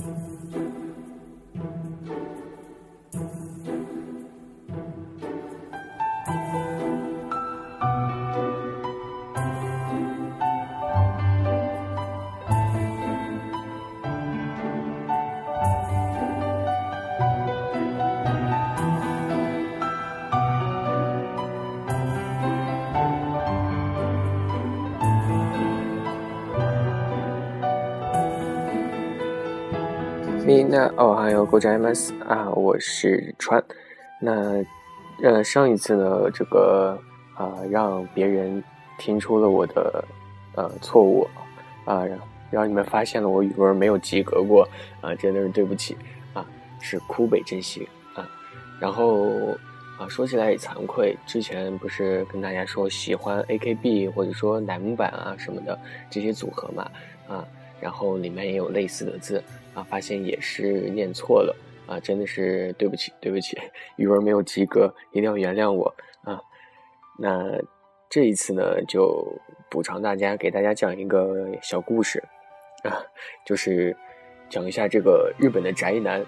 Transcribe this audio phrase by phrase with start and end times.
[0.00, 0.48] Thank
[2.08, 2.47] you.
[30.77, 33.63] みんなおはようございます啊，我是川。
[34.21, 34.63] 那
[35.23, 36.95] 呃，上一次呢，这个
[37.33, 38.63] 啊，让别人
[38.99, 40.05] 听出了我的
[40.53, 41.27] 呃错误
[41.85, 42.19] 啊，让
[42.51, 44.69] 让你们发现了我语文没有及格过
[45.01, 45.97] 啊，真的是对不起
[46.35, 46.45] 啊，
[46.79, 48.29] 是苦北真心啊。
[48.79, 49.31] 然后
[49.97, 55.75] 啊，说起来也惭愧，之前不是跟大家说喜欢 AKB 或者说乃木坂啊什么的
[56.11, 56.87] 这些组合嘛
[57.27, 57.43] 啊。
[57.81, 59.43] 然后里面也有类似的字
[59.78, 61.54] 啊，发现也是念错了
[61.86, 63.56] 啊，真的是对不起，对不起，
[63.96, 65.94] 语文没有及格，一定要原谅我
[66.24, 66.40] 啊。
[67.16, 67.44] 那
[68.10, 69.24] 这一次呢，就
[69.70, 72.20] 补偿大家，给大家讲一个小故事
[72.82, 72.98] 啊，
[73.46, 73.96] 就是
[74.50, 76.20] 讲一下这个日本的宅男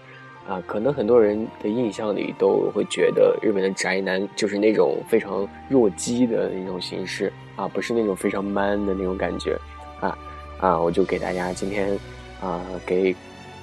[0.47, 9.59] 啊，可能很多人的印象里都会觉得日本的宅男就是那种非常弱鸡的那种形式啊，不是那种非常 man 的那种感觉
[9.99, 10.17] 啊。
[10.61, 11.99] 啊，我就给大家今天，
[12.41, 13.17] 啊，给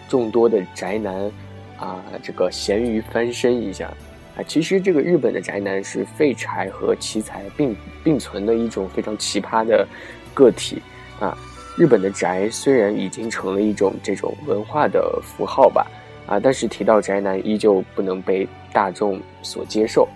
[0.08, 1.31] 众多的宅男，
[1.77, 3.88] 啊，这个咸鱼翻身一下，
[4.36, 9.88] 啊，其实这个日本的宅男是废柴和奇才并并存的一种非常奇葩的
[10.33, 10.81] 个体，
[11.19, 11.38] 啊，
[11.78, 15.85] 日本的宅虽然已经成了一种这种文化的符号吧，
[16.25, 20.08] 啊，但是提到宅男依旧不能被大众所接受，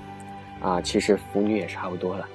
[0.62, 2.28] 啊，其实腐女也差不多了，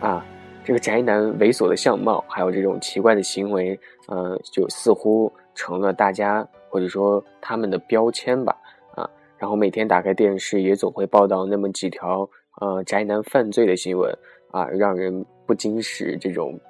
[0.00, 0.24] 啊。
[0.64, 3.78] 这个宅男猥琐的相貌，还有这种奇怪的行为，
[4.08, 6.44] 呃，就似乎成了大家
[6.76, 8.54] 或者说他们的标签吧，
[8.94, 12.28] 啊，然后每天打开电视也总会报道那么几条
[12.60, 14.14] 呃宅男犯罪的新闻，
[14.50, 16.60] 啊，让人不禁使这种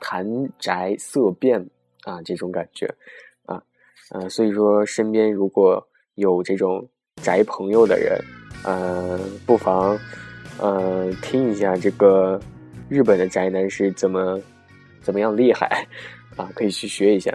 [0.00, 0.26] 谈
[0.58, 1.64] 宅色变
[2.02, 2.92] 啊这种感觉，
[3.46, 3.62] 啊，
[4.10, 5.86] 呃，所以说身边如果
[6.16, 6.84] 有这种
[7.22, 8.20] 宅朋友的人，
[8.64, 9.96] 呃，不妨
[10.58, 12.40] 呃听一下这个。
[12.86, 14.38] 日本的宅男是怎么
[15.00, 15.86] 怎么样厉害
[16.36, 16.50] 啊？
[16.54, 17.34] 可以去学一下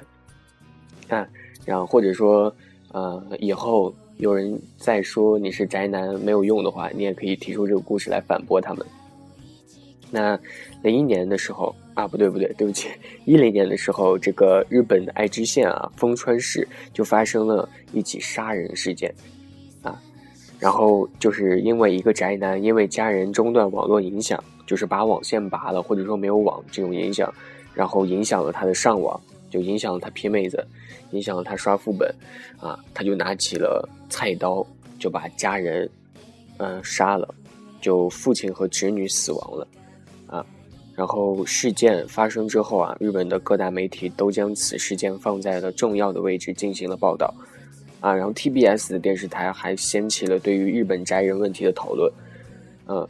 [1.10, 1.28] 啊。
[1.70, 2.52] 然后或者说，
[2.94, 8.84] 呃，以后有人再说你是宅男没有用的话，你也可以提出这个故事来反驳他们。
[10.10, 10.36] 那
[10.82, 12.90] 零一年的时候啊，不对不对，对不起，
[13.24, 19.14] 一零年的时候，这个日本的爱知县啊，丰川市就发生了一起杀人事件
[19.84, 20.02] 啊。
[20.58, 24.44] 然后就是因为一个宅男，因为家人中断网络影响。
[24.66, 27.34] 就是把网线拔了，或者说没有网这种影响，
[27.74, 29.20] 然后影响了他的上网，
[29.50, 30.66] 就影响了他 P 妹子，
[31.12, 32.14] 影响了他刷副本，
[32.60, 34.66] 啊，他就拿起了菜刀，
[34.98, 35.90] 就把家人，
[36.58, 37.28] 嗯，杀了，
[37.82, 39.68] 就父亲和侄女死亡了，
[40.28, 40.46] 啊，
[40.96, 47.34] 然后事件发生之后啊，日本的各大媒体都将此事件放在了重要的位置进行了报道，
[48.00, 52.12] 啊，然后 TBS 的电视台还掀起了对于日本宅人问题的讨论，
[52.88, 53.08] 嗯。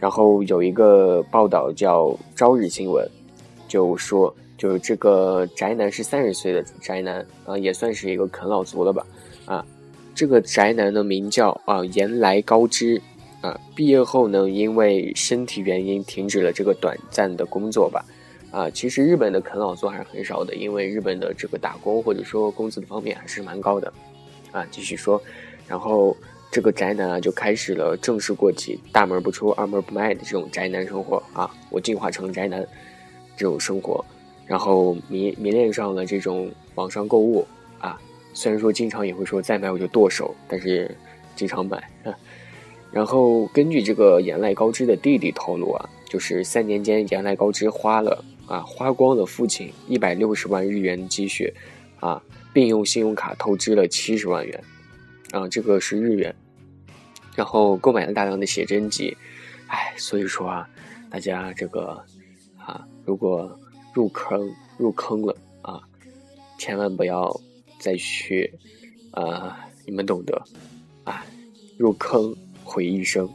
[0.00, 2.06] 然后有一个报道叫
[2.36, 3.04] 《朝日新闻》，
[3.66, 9.06] 就说就是这个宅男是三十岁的宅男啊，也算是一个啃老族了吧
[9.46, 9.64] 啊。
[10.14, 13.00] 这个宅男的名叫啊岩来高知
[13.40, 18.04] 啊，毕业后呢，因为身体原因停止了这个短暂的工作吧
[18.50, 18.68] 啊。
[18.68, 23.90] 其实日本的啃老族还是很少的，因为日本的这个打工或者说工资的方面还是蛮高的
[24.52, 24.66] 啊。
[24.70, 25.22] 继续说，
[25.66, 26.14] 然后。
[26.50, 31.54] 这个宅男啊，就开始了正式过起大门不出二门不迈的这种宅男生活啊！
[31.68, 32.66] 我进化成宅男
[33.36, 34.02] 这种生活，
[34.48, 37.46] 然后迷迷恋上了这种网上购物
[37.78, 38.00] 啊。
[38.34, 40.92] 虽然说经常也会说再买我就剁手，但是
[41.36, 42.12] 经常买啊。
[42.90, 51.52] 然后根据这个岩濑高知的弟弟透露啊，就是三年间岩濑高知花了啊花光了父亲一百六十万日元积蓄
[52.00, 52.22] 啊，
[52.52, 54.64] 并用信用卡透支了七十万元。
[55.32, 56.34] 啊，这个是日元，
[57.36, 59.14] 然后购买了大量的写真集，
[59.66, 60.66] 哎，所以说啊，
[61.10, 62.02] 大家这个
[62.56, 63.60] 啊，如果
[63.98, 65.80] 入坑入坑了啊，
[66.56, 67.34] 千万不要
[67.80, 68.48] 再去
[69.10, 70.40] 啊，你们懂得
[71.02, 71.26] 啊，
[71.76, 73.28] 入坑毁一生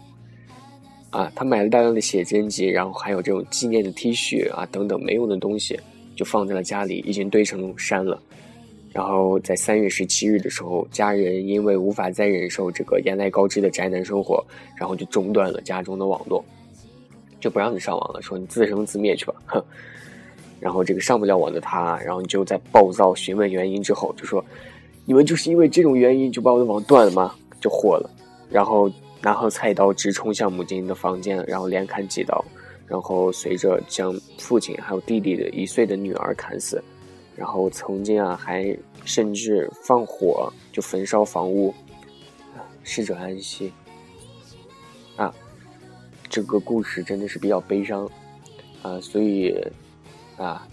[1.09, 1.29] 啊。
[1.35, 5.77] 他买了大量的写真集，然后还有这种纪念的 T 恤啊等等没用的东西，
[6.15, 8.17] 就放在了家里，已经堆成山了。
[8.93, 14.41] 然后在三月十七日的时候，家人因为无法再忍受这个言来高知的宅男生活，
[14.77, 16.41] 然后就中断了家中的网络，
[17.41, 19.61] 就不让你上网了，说你自生自灭去吧，哼。
[20.63, 24.43] 然后这个上不了网的他，然后就在暴躁询问原因之后，就说
[25.03, 27.35] 你们就是因为这种原因就把我的网断了吗？
[27.59, 28.09] 就火了，
[28.49, 28.89] 然后
[29.21, 32.45] 拿好菜刀直冲向母亲的房间，然后连砍几刀，
[32.87, 36.81] 然后随着将父亲还有弟弟的一岁的女儿砍死，
[37.35, 38.73] 然后曾经啊还
[39.03, 41.73] 甚至放火就焚烧房屋，
[42.83, 43.69] 逝者安息。
[45.17, 45.33] 啊，
[46.29, 48.09] 这个故事真的是比较悲伤
[48.81, 49.53] 啊，所以
[50.37, 50.67] 啊。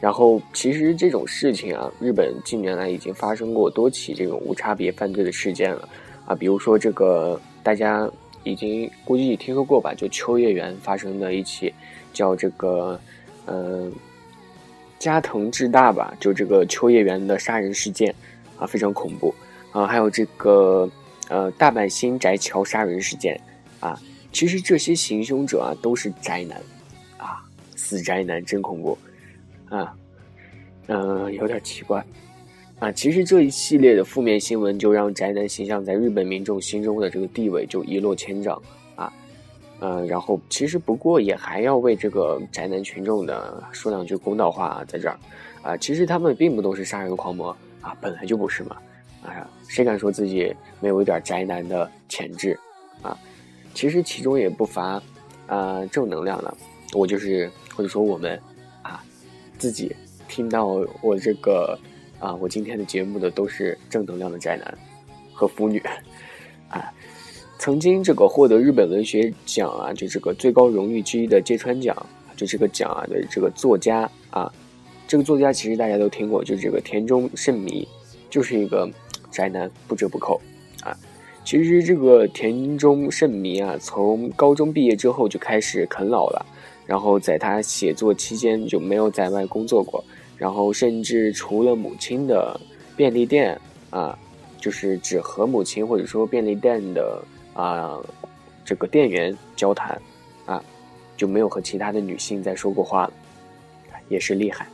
[0.00, 5.88] 然后，其实这种事情啊，日本近年来已经发生过多起这种无差别犯罪的事件了，
[6.24, 8.08] 啊，比如说这个大家
[8.44, 11.74] 已经估计听说过吧，就秋叶原发生的一起
[12.12, 13.00] 叫这个，
[13.46, 13.92] 嗯，
[15.00, 18.14] 加藤智大吧，就这个秋叶原的杀人事件，
[18.56, 19.34] 啊，非常恐怖，
[19.72, 20.88] 啊，还有这个
[21.28, 23.40] 呃大阪新宅桥杀人事件，
[23.80, 24.00] 啊，
[24.32, 26.62] 其实这些行凶者啊都是宅男，
[27.88, 28.98] 死宅男真恐怖。
[29.70, 29.94] 啊，
[30.88, 32.04] 嗯，有点奇怪，
[32.78, 38.60] 啊，其实这一系列的负面新闻就让宅男形象在日本民众心中的这个地位就一落千丈，
[38.94, 39.10] 啊，
[39.80, 45.18] 嗯，然后其实不过也还要为这个宅男群众的说两句公道话，啊在这儿，
[45.62, 48.76] 啊，其实他们并不都是杀人狂魔啊，本来就不是嘛，
[49.24, 52.58] 哎呀，谁敢说自己没有一点宅男的潜质，
[53.00, 53.16] 啊，
[53.72, 55.02] 其实其中也不乏
[55.46, 56.54] 啊正能量的，
[56.94, 58.36] 我就是或者说我们。
[58.82, 59.00] 啊
[59.56, 59.94] 自己
[60.28, 60.66] 听到
[61.02, 61.76] 我这个
[62.20, 64.78] 啊，我今天的节目的都是正能量的宅男
[65.32, 65.82] 和腐女
[66.70, 66.92] 啊。
[67.58, 71.94] 曾经这个获得日本文学奖啊，就这个最高荣誉之一的芥川奖，
[72.36, 74.52] 就这个奖啊的这个作家啊，
[75.08, 77.86] 这个作家其实大家都听过，就是这个田中圣弥，
[78.30, 78.88] 就是一个
[79.32, 80.40] 宅男，不折不扣
[80.82, 80.96] 啊。
[81.44, 86.46] 其实这个田中圣弥啊，从高中毕业之后就开始啃老了。
[86.88, 90.02] 然后在他写作期间就没有在外工作过，
[90.38, 92.58] 然后甚至除了母亲的
[92.96, 94.18] 便利店啊，
[94.58, 98.00] 就是只和母亲或者说便利店的啊
[98.64, 100.00] 这个店员交谈
[100.46, 100.64] 啊，
[101.14, 103.12] 就没有和其他的女性再说过话了，
[104.08, 104.66] 也是厉害。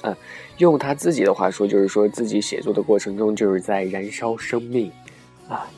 [0.00, 0.16] 嗯，
[0.56, 4.90] 用他自己的话说，就是说自己写作的过程中就是在燃烧生命
[5.50, 5.70] 啊，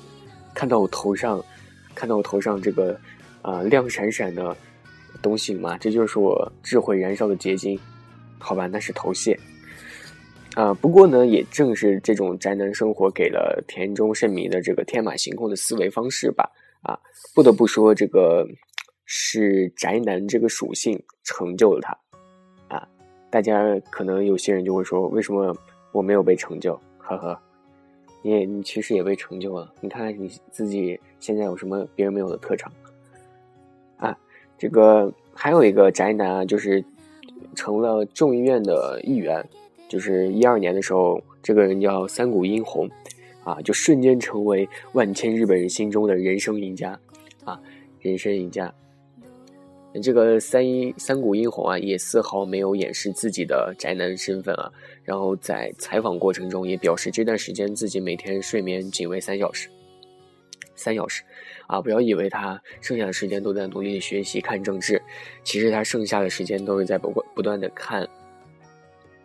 [0.54, 1.44] 看到我头上，
[1.96, 2.96] 看到我头上这个
[3.42, 4.56] 啊亮闪闪的。
[5.22, 7.78] 东西嘛，这就是我智慧燃烧的结晶，
[8.38, 9.38] 好吧，那是头屑。
[10.54, 16.50] 啊，不过呢，也正是这种宅男生活给了田中慎弥的这个天马行空的思维方式吧。
[16.82, 16.98] 啊，
[17.34, 18.44] 不得不说，这个
[19.04, 21.96] 是宅男这个属性成就了他。
[22.74, 22.88] 啊，
[23.30, 25.56] 大家可能有些人就会说，为什么
[25.92, 26.74] 我没有被成就？
[26.98, 27.40] 呵呵，
[28.22, 29.72] 你也你其实也被成就了。
[29.80, 32.72] 你看看你自己现在有什么别人没有的特长？
[33.98, 34.18] 啊。
[34.60, 36.84] 这个还有一个宅男啊，就是
[37.54, 39.42] 成了众议院的议员，
[39.88, 42.86] 就是一二年的时候，这个人叫三谷英红，
[43.42, 47.00] 啊，就瞬间成为万千日本人心中的人生赢家，
[47.42, 47.58] 啊，
[48.00, 48.70] 人生赢家。
[50.02, 54.70] 这个三一三谷英红啊，也丝毫没有掩饰自己的宅男身份啊，
[55.02, 59.70] 然后在采访过程中也表示，这段时间自己每天睡眠仅为三小时，
[60.76, 61.22] 三小时。
[61.70, 65.00] 啊，不要以为他剩下的时间都在努力的学习看政治，
[65.44, 68.04] 其实他剩下的时间都是在不不断的看，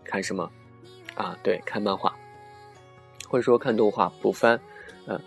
[0.04, 0.48] 看什么？
[1.16, 2.16] 啊，对，看漫画，
[3.28, 4.60] 或者说看动画补番。
[5.08, 5.20] 嗯，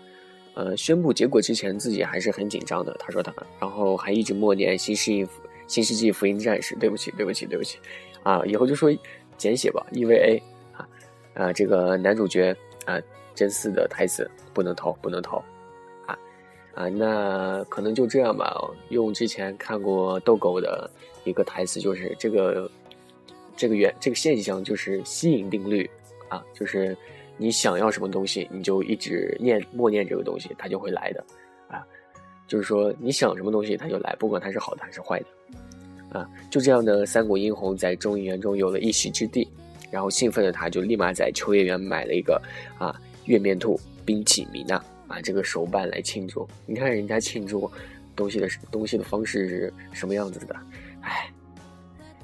[0.53, 2.95] 呃，宣布结果之前自己还是很紧张的。
[2.97, 5.27] 他说他，然后还一直默念《新世纪
[5.67, 6.73] 新世纪福音战士》。
[6.79, 7.79] 对不起，对不起，对不起。
[8.23, 8.89] 啊，以后就说
[9.35, 10.41] 简写吧，EVA。
[10.77, 10.87] 啊，
[11.33, 12.97] 啊，这个男主角啊，
[13.35, 15.43] 真嗣的台词不能投，不能投。
[16.79, 18.55] 啊，那可能就这样吧。
[18.87, 20.89] 用之前看过逗狗的
[21.25, 22.71] 一个台词，就是这个
[23.57, 25.89] 这个原这个现象就是吸引定律
[26.29, 26.95] 啊，就是
[27.35, 31.21] 你想要什么东西，你就一直念默念这个东西，它就会来的
[31.67, 31.85] 啊。
[32.47, 36.25] 就是说你想什么东西，它就来，不管它是好的还是坏的啊。
[36.49, 39.45] 就这样的三国英雄在众议院中有了一席之地，
[39.91, 42.41] 然后兴奋的他就立马在秋叶原买了一个
[42.77, 42.95] 啊
[43.25, 44.81] 月面兔冰淇米娜。
[45.09, 47.69] 啊，这个手办来庆祝，你看人家庆祝
[48.15, 50.55] 东西的东西的方式是什么样子的？
[51.01, 51.29] 哎，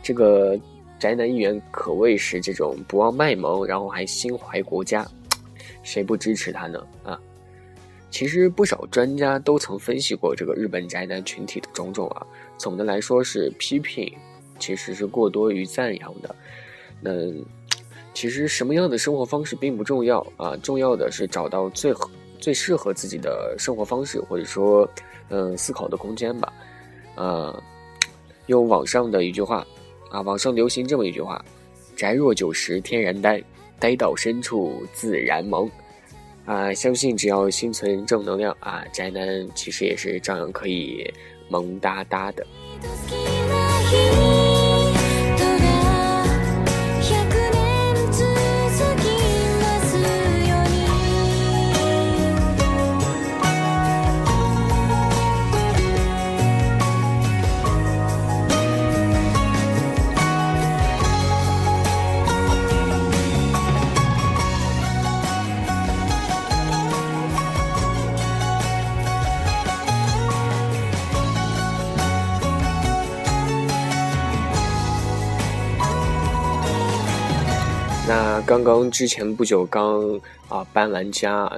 [0.02, 0.58] 这个
[0.98, 5.06] 宅男议员可谓是这种不忘卖萌，然后还心怀国家，
[5.84, 6.88] 谁不支持他呢？
[7.04, 7.20] 啊，
[8.12, 12.26] 其实不少专家都曾分析过这个日本宅男群体的种种啊，
[12.58, 14.16] 总的来说是批评，
[14.60, 16.36] 其实是过多于赞扬的。
[17.02, 17.12] 那
[18.14, 22.10] 其实什么样的生活方式并不重要啊，重要的是找到最合。
[22.40, 24.88] 最适合自己的生活方式，或者说，
[25.30, 26.52] 嗯，思考的空间吧。
[27.16, 27.64] 呃，
[28.48, 29.66] 用网上的一句话，
[30.10, 31.44] 啊，网上流行这么一句话
[31.96, 33.42] ：“宅若九十天然呆，
[33.80, 35.70] 呆到深处自然萌。
[36.46, 39.26] 啊，相信只要心存正能量啊，宅男
[39.56, 41.12] 其实也是照样可以
[41.50, 42.46] 萌哒哒的。
[78.56, 81.52] 刚刚之前不久刚啊搬完家，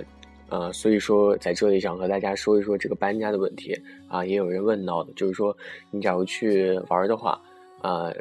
[0.50, 4.25] 呃，所以说在这里想和大家说一说这个搬家的问题啊。
[4.25, 5.56] 也有人问到的，就是说
[5.92, 7.39] 你假如去玩的话，
[7.84, 8.12] 啊，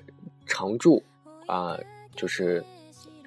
[0.44, 1.02] 常住
[1.46, 1.78] 啊，
[2.14, 2.62] 就是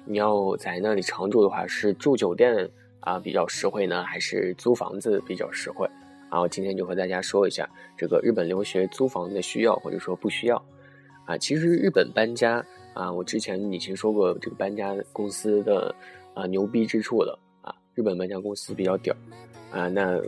[0.04, 5.84] 你要在那里常住的话，是住酒店啊比较实惠呢，还是租房子比较实惠？
[6.30, 10.64] 然后今天就和大家说一下这个日本留学租房的需要或者说不需要
[11.24, 11.36] 啊。
[11.36, 12.64] 其实日本搬家。
[12.94, 15.94] 啊，我之前已经说过这个搬家公司的
[16.34, 19.14] 啊牛逼之处了啊，日本搬家公司比较屌
[19.70, 19.88] 啊。
[19.88, 20.20] 那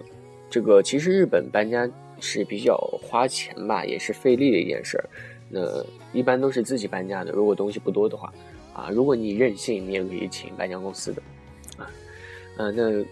[0.48, 1.90] 这个其实日本搬家
[2.20, 5.08] 是比较花钱吧，也是费力的一件事儿。
[5.48, 8.32] 那一般都是自己搬家的，如果东西不多的话
[8.72, 11.22] 啊，如果你任性，你也可以请搬家公司的
[11.76, 11.90] 啊。
[12.56, 13.04] 呃，那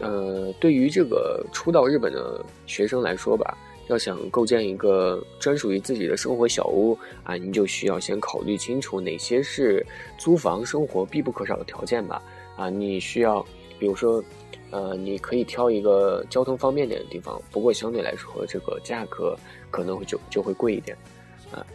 [0.00, 3.56] 呃，对于这个初到日本的学生来说吧。
[3.88, 9.84] 要想构建一个专属于自己的生活小屋啊，你就需要先考虑清楚哪些是
[10.18, 12.22] 租房生活必不可少的条件吧。
[12.56, 13.44] 啊，你需要，
[13.78, 14.24] 比如说，
[14.70, 19.36] 呃，你可以挑一个交通方便点的地方，不过相对来说这个价格
[19.70, 20.96] 可能会就就会贵一点，
[21.52, 21.66] 啊，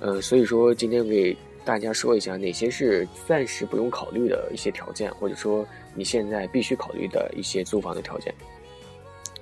[0.00, 8.34] 呃，所以说今天给大家说一下哪些是暂时不用考虑的一些条件，或者说你现在必须考虑的一些租房的条件。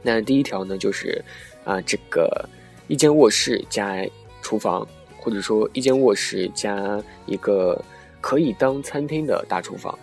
[0.02, 1.25] 那第一条呢，就是。
[1.64, 2.49] 啊，这个
[2.88, 4.06] 一间卧室加
[4.42, 4.87] 厨房，
[5.18, 7.83] 或者说一间卧室加一个
[8.21, 9.99] 可以当餐厅的大厨房，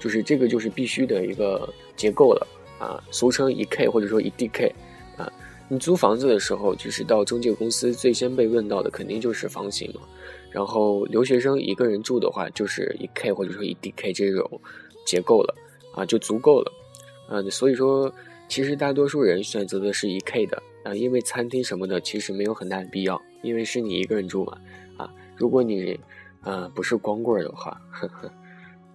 [0.00, 2.46] 就是这个就是必须的一个结构了
[2.78, 4.72] 啊，俗称一 K 或者说一 DK
[5.16, 5.32] 啊。
[5.68, 10.02] 你租房子的时候，就是到中介公司最先被问到的肯定就是房型嘛。
[10.50, 14.60] 然后留学生一个人住的话，就是一 K 或者说一 DK 这种
[15.06, 15.54] 结构了
[15.94, 16.72] 啊，就足够了
[17.28, 17.42] 啊。
[17.50, 18.12] 所以说，
[18.48, 20.62] 其实大多数人选择的是一 K 的。
[20.84, 24.60] 啊，因为餐厅什么的其实没有很大的必要，因为是你一个人住嘛。
[24.98, 25.98] 啊，如果你，
[26.42, 28.30] 呃，不是光棍的话，呵呵，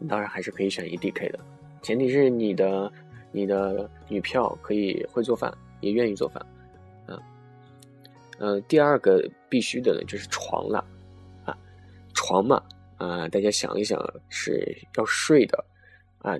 [0.07, 1.39] 当然还是可以选 EDK 的，
[1.81, 2.93] 前提是你的
[3.31, 6.45] 你的女票可以会做饭，也愿意做饭。
[7.07, 7.19] 嗯，
[8.37, 10.85] 呃，第二个必须的呢就是床了，
[11.43, 11.57] 啊，
[12.13, 12.63] 床嘛，
[12.97, 15.65] 啊，大家想一想是要睡的，
[16.19, 16.37] 啊，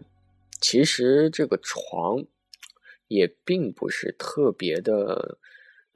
[0.62, 2.24] 其实这个床。
[3.10, 5.38] 也并不是特别的，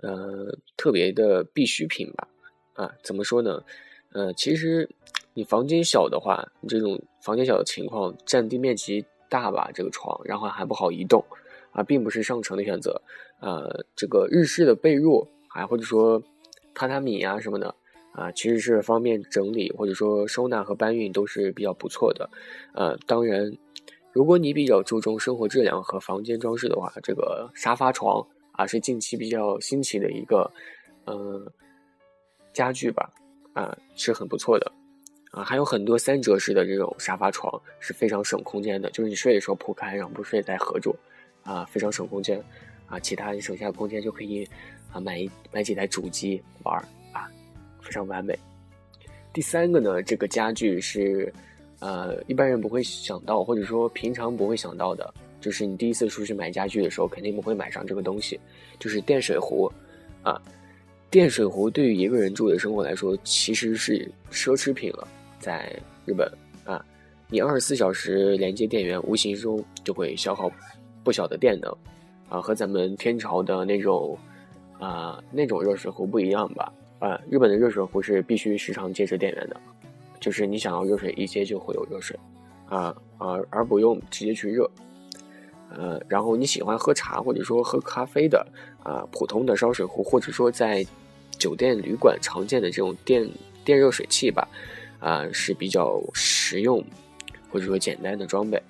[0.01, 2.27] 呃，特别的必需品吧？
[2.73, 3.63] 啊，怎么说呢？
[4.11, 4.89] 呃，其实
[5.33, 11.23] 你房间小的话，你这种房间小的情况，占地面积大吧，这个床，然后还不好移动，
[11.71, 13.01] 啊，并不是上乘的选择。
[13.39, 16.21] 呃，这个日式的被褥，啊或者说
[16.75, 17.75] 榻榻米啊什么的，
[18.13, 22.29] 啊，其实是方便整理或者说收纳和搬运都是比较不错的。
[22.73, 23.55] 呃，当然。
[24.13, 30.49] 如果你比较注重生活质量和房间装饰的话，这个沙发床啊是近期比较新奇的一个，
[31.05, 31.51] 呃，
[32.53, 33.11] 家具吧，
[33.53, 34.71] 啊是很不错的，
[35.31, 40.95] 啊还有很多三折式的这种沙发床是非常省空间的，就是你睡的时候铺开，然后不睡再合住，
[41.41, 42.39] 啊非常省空间，
[42.85, 44.47] 啊其他你省下的空间就可以
[44.91, 46.77] 啊买一买几台主机玩
[47.11, 47.27] 啊，
[47.81, 48.37] 非常完美。
[49.33, 51.33] 第三个呢，这个家具是。
[51.83, 58.39] 呃，一般人不会想到，或者说平常不会想到的，就是你第一次出去买家具的时候，肯定不会买上这个东西，
[58.79, 59.69] 就是电水壶，
[60.21, 60.41] 啊，
[61.11, 65.05] 电水壶对于一个人住的生活来说，其实是奢侈品了。
[65.39, 66.25] 在日本
[66.63, 66.81] 啊，
[67.27, 70.49] 你二十四小时连接电源，无形中就会消耗
[71.03, 71.69] 不小的电能，
[72.29, 74.17] 啊，和咱们天朝的那种
[74.79, 76.71] 啊那种热水壶不一样吧？
[76.99, 79.59] 啊，日本的热水壶是必须时常接着电源的。
[80.23, 82.17] 就是你想要热水，一接就会有热水，
[82.69, 84.71] 啊啊，而不用直接去热，
[85.69, 88.47] 呃，然后你喜欢喝茶或者说喝咖啡的
[88.81, 90.81] 啊，普通的烧水壶，或者说在
[91.37, 93.29] 酒店旅馆常见的这种电
[93.65, 94.47] 电热水器吧，
[95.01, 96.81] 啊，是比较实用
[97.51, 98.63] 或者说简单的装备，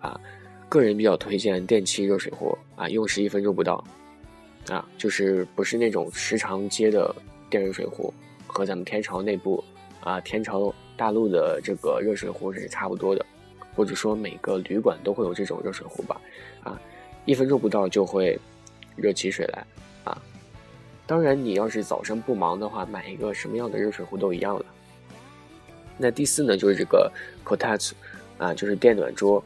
[0.00, 0.20] 啊，
[0.68, 3.82] 个人比较推荐电器热水壶啊，用时一分钟不到，
[4.68, 7.16] 啊，就是不是那种时常接的
[7.48, 8.12] 电热水壶，
[8.46, 9.64] 和咱们天朝内部
[10.02, 10.70] 啊天朝。
[10.98, 13.24] 大陆的这个热水壶是差不多的，
[13.74, 16.20] 或者说每个旅馆都会有这种热水壶吧，
[16.64, 16.78] 啊，
[17.24, 18.36] 一分钟不到就会
[18.96, 19.64] 热起水来，
[20.02, 20.20] 啊，
[21.06, 24.64] 当然你要是早上不忙的话，买一个什么样的热水壶都一样了。
[25.96, 27.10] 那第四呢，就是这个
[27.44, 27.92] kotatsu，
[28.36, 29.42] 啊，就是电暖桌，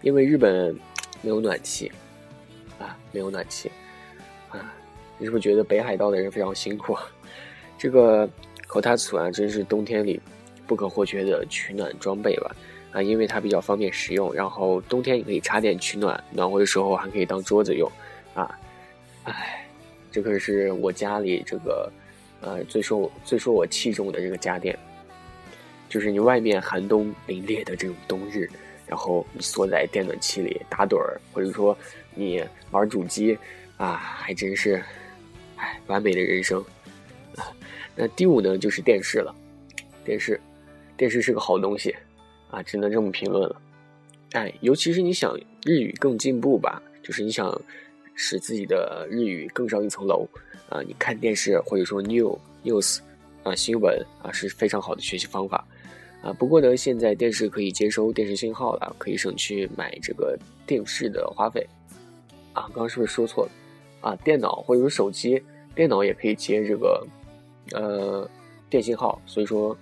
[0.00, 0.74] 因为日本
[1.20, 1.92] 没有暖气，
[2.78, 3.70] 啊，没有暖气，
[4.48, 4.72] 啊，
[5.18, 6.96] 你是不是觉得北海道的人非常辛苦？
[7.78, 8.26] 这个
[8.66, 10.18] kotatsu 啊，真是冬天里
[10.66, 12.56] 不可或缺的取暖装备吧？
[12.92, 17.90] 啊，因为它比较方便实用，然后冬天也可以插电取暖，暖和的时候还可以当桌子用，
[18.34, 18.58] 啊，
[19.24, 19.66] 哎，
[20.10, 21.92] 这可是我家里这个
[22.40, 24.78] 呃最受最受我器重的这个家电。
[25.88, 28.50] 就是你外面寒冬凛冽的这种冬日，
[28.88, 31.76] 然后你缩在电暖气里打盹儿，或者说
[32.12, 32.42] 你
[32.72, 33.38] 玩主机，
[33.76, 34.82] 啊，还真是，
[35.56, 36.62] 哎，完美的人生。
[37.94, 39.34] 那第五呢，就是电视了。
[40.04, 40.40] 电视，
[40.96, 41.94] 电视是个好东西，
[42.50, 43.60] 啊，只能这么评论了。
[44.32, 47.60] 哎，尤其是你想日语更进步吧，就是你想
[48.14, 50.26] 使自己的日语更上一层楼，
[50.68, 52.98] 啊，你看电视或者说 new news，
[53.42, 55.66] 啊，新闻啊，是非常好的学习方法。
[56.22, 60.36] 啊，不过呢，现在电视可以接收电视信号了，可以省去买这个
[60.66, 61.64] 电视的花费。
[62.52, 63.50] 啊，刚刚是不是说错了？
[64.00, 65.40] 啊，电脑或者说手机，
[65.74, 67.06] 电脑也可以接这个，
[67.72, 68.28] 呃，
[68.68, 69.20] 电信号。
[69.24, 69.76] 所以说，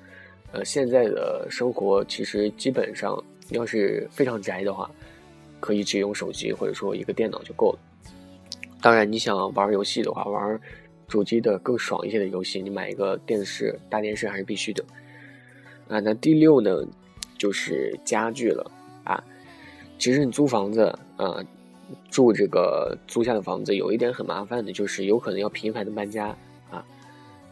[0.55, 4.89] 呃，现在的生活其实基本上，要是非常宅的话，
[5.59, 7.79] 可以只用手机或者说一个电脑就够了。
[8.81, 10.61] 当然，你想玩游戏的话，玩
[11.09, 14.85] 主机的更爽一些的游戏，你买一个电视大电视还是必须的。
[15.89, 16.87] 啊，那第六呢，
[17.37, 18.71] 就是家具了
[19.03, 19.23] 啊。
[19.99, 21.45] 其实你租房子啊，
[22.11, 26.29] 住这个租下的房子，有一点很麻烦的，就是有可能要频繁的搬家
[26.71, 26.85] 啊。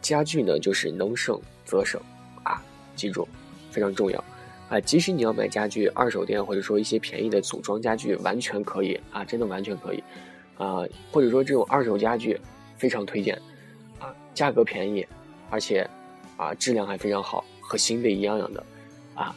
[0.01, 1.99] 家具呢，就是能省则省，
[2.95, 3.27] 记住，
[3.71, 4.23] 非常重要
[4.69, 4.79] 啊。
[4.79, 10.03] 即使你要买家具，二手店或者说一些便宜的组装家具，完全可以啊，真的完全可以
[10.57, 10.83] 啊。
[11.11, 12.39] 或者说这种二手家具，
[12.77, 13.39] 非常推荐
[13.99, 15.05] 啊，价格便宜，
[15.49, 15.89] 而且
[16.37, 17.43] 啊，质量还非常好。
[17.65, 18.63] 和新的一样样的，
[19.15, 19.33] 啊，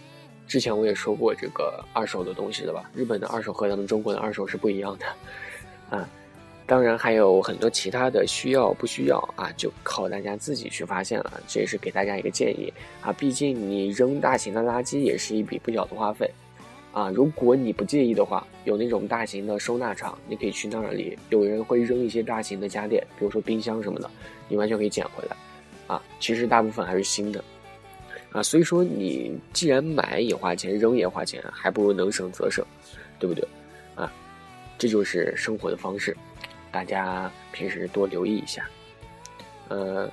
[0.49, 2.91] 之前我也说过这个二手的东西了吧？
[2.93, 5.07] 日本的二手和咱们中国的二手是不一样的，
[5.97, 6.09] 啊，
[6.67, 11.41] 当然还有很多其他的需要不需要啊，就靠大家自己去发现了。
[11.47, 16.29] 这也是给大家一个建议啊，毕竟你扔大型的垃圾也是一笔不小的花费，
[16.93, 24.11] 啊，如果你不介意的话，有那种大型的收纳场，你可以去那里，有人会扔一些大型的家电，比如说冰箱什么的，
[24.49, 25.37] 你完全可以捡回来，
[25.87, 27.43] 啊，其实大部分还是新的。
[28.33, 32.63] 啊，所以说你既然买也花钱，扔也花钱，还不如能省则省，
[33.21, 33.47] 对不对？
[33.95, 34.13] 啊，
[34.77, 36.15] 这就是生活的方式，
[36.71, 38.69] 大家平时多留意一下。
[39.69, 40.11] 呃，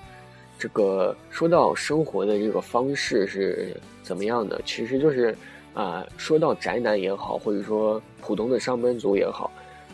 [0.58, 5.36] 这个说到生活的这个方式是怎么样的，其实就是
[5.74, 9.52] 啊，说到宅男也好，或者说普通的上班族也好，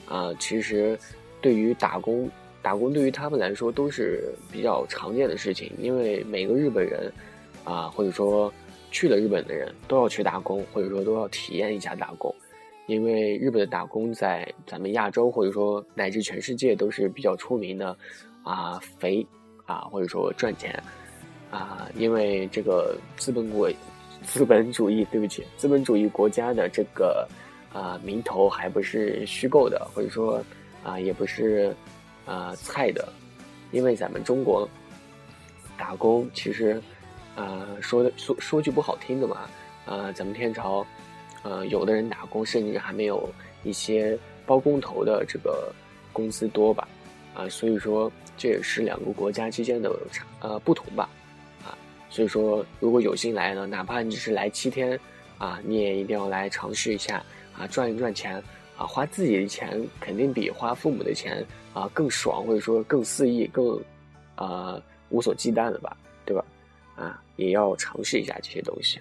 [0.07, 0.97] 啊，其实
[1.41, 2.29] 对于打工，
[2.61, 7.11] 打工对于他们来说都是比较常见的事情，因为每个日本人。
[7.65, 8.51] 啊，或者说
[8.89, 12.33] 去了日本的人都要去打工，或者说都要体验一下打工，
[12.89, 17.95] 因为日本的打工在咱们亚洲或者说乃至全世界都是比较出名的，
[18.41, 19.23] 啊肥
[19.67, 20.81] 啊或者说赚钱
[21.51, 23.69] 啊，因为这个资本国
[24.23, 27.29] 资本主义，对不起，资本主义国家的这个
[27.71, 30.43] 啊名头还不是虚构的，或者说
[30.83, 31.71] 啊也不是
[32.25, 33.07] 啊菜的，
[33.71, 34.67] 因为咱们中国
[35.77, 36.81] 打工其实。
[37.35, 39.49] 啊，说的说说句不好听的嘛，
[39.85, 40.85] 啊，咱们天朝，
[41.43, 43.29] 呃，有的人打工甚至还没有
[43.63, 45.73] 一些包工头的这个
[46.11, 46.87] 工资多吧，
[47.33, 51.09] 啊，所以说这也是两个国家之间的差呃不同吧，
[51.63, 51.77] 啊，
[52.09, 54.99] 所以说如果有心来呢，哪怕你只是来七天，
[55.37, 57.23] 啊，你也一定要来尝试一下，
[57.57, 58.35] 啊，赚一赚钱，
[58.77, 63.81] 啊，花自己的钱肯定比花父母的钱啊更爽，或者说更肆意，更，
[64.35, 66.43] 呃，无所忌惮的吧，对吧？
[66.95, 68.99] 啊，也要尝试一下这些东西。